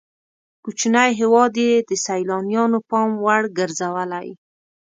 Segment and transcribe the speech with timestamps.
[0.63, 4.29] کوچنی هېواد یې د سیلانیانو پام وړ ګرځولی.